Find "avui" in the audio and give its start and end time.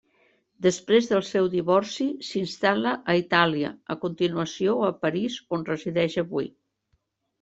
6.25-6.51